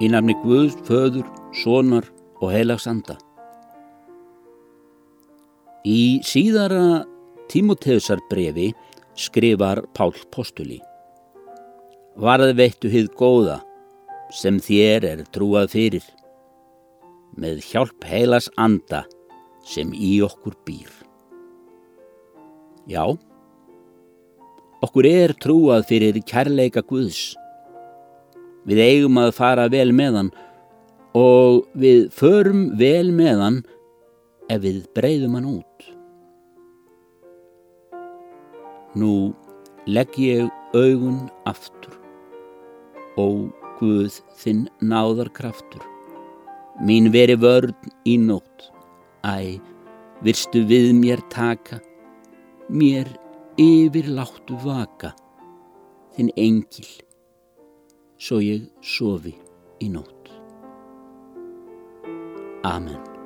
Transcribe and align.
Í 0.00 0.08
nafni 0.08 0.32
Guð, 0.40 0.78
Föður, 0.86 1.26
Sónar 1.52 2.06
og 2.40 2.54
Heilags 2.54 2.86
Anda. 2.88 3.18
Í 5.84 6.20
síðara 6.24 7.02
Tímoteusar 7.52 8.22
brefi 8.30 8.70
skrifar 9.18 9.82
Pál 9.92 10.14
Postuli. 10.32 10.78
Varð 12.16 12.54
veittu 12.56 12.88
hið 12.88 13.10
góða 13.18 13.58
sem 14.32 14.56
þér 14.62 15.06
er 15.10 15.22
trúað 15.34 15.74
fyrir 15.74 16.06
með 17.36 17.60
hjálp 17.68 18.06
heilas 18.08 18.48
anda 18.56 19.02
sem 19.66 19.92
í 19.92 20.16
okkur 20.24 20.56
býr. 20.64 20.88
Já, 22.88 23.04
okkur 24.80 25.10
er 25.10 25.36
trúað 25.36 25.86
fyrir 25.92 26.22
kærleika 26.24 26.80
Guðs. 26.88 27.34
Við 28.68 28.82
eigum 28.84 29.20
að 29.22 29.34
fara 29.36 29.68
vel 29.72 29.90
með 29.96 30.18
hann 30.18 30.32
og 31.16 31.64
við 31.74 32.10
förum 32.14 32.66
vel 32.78 33.10
með 33.14 33.44
hann 33.44 33.62
ef 34.50 34.60
við 34.64 34.82
breyðum 34.96 35.38
hann 35.38 35.48
út. 35.54 35.88
Nú 38.98 39.14
legg 39.86 40.18
ég 40.18 40.50
augun 40.74 41.24
aftur 41.48 41.96
og 43.20 43.50
Guð 43.80 44.18
þinn 44.36 44.66
náðar 44.84 45.30
kraftur. 45.32 45.80
Mín 46.84 47.06
veri 47.14 47.32
vörn 47.40 47.72
í 48.04 48.18
nótt, 48.20 48.66
æ, 49.24 49.56
virstu 50.20 50.66
við 50.68 50.90
mér 50.98 51.22
taka, 51.32 51.78
mér 52.68 53.08
yfir 53.56 54.10
láttu 54.12 54.58
vaka, 54.60 55.14
þinn 56.12 56.28
engil, 56.36 56.90
svo 58.20 58.40
ég 58.44 58.68
sofi 58.84 59.32
í 59.80 59.88
nótt. 59.88 60.28
Amen. 62.68 63.19